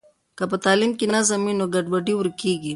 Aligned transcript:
که 0.37 0.43
په 0.51 0.57
تعلیم 0.65 0.91
کې 0.99 1.05
نظم 1.15 1.39
وي 1.45 1.53
نو 1.59 1.65
ګډوډي 1.73 2.13
ورکیږي. 2.17 2.69